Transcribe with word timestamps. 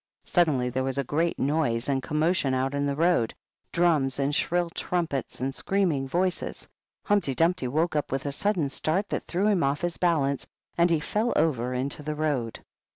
Suddenly 0.25 0.71
there 0.71 0.83
was 0.83 0.97
a 0.97 1.03
great 1.03 1.37
noise 1.37 1.87
and 1.87 2.01
commotion 2.01 2.55
out 2.55 2.73
in 2.73 2.87
the 2.87 2.95
road,— 2.95 3.35
drums 3.71 4.17
and 4.17 4.33
shrill 4.33 4.71
trumpets 4.71 5.39
and 5.39 5.53
screaming 5.53 6.07
voices. 6.07 6.67
Humpty 7.05 7.35
Dumpty 7.35 7.67
woke 7.67 7.95
up 7.95 8.11
with 8.11 8.25
a 8.25 8.31
sudden 8.31 8.67
start 8.69 9.09
that 9.09 9.27
threw 9.27 9.45
him 9.45 9.61
off 9.61 9.81
his 9.81 9.97
bal 9.97 10.23
ance, 10.25 10.47
and 10.75 10.89
he 10.89 10.99
fell 10.99 11.33
over 11.35 11.71
into 11.71 12.01
the 12.01 12.15
road. 12.15 12.61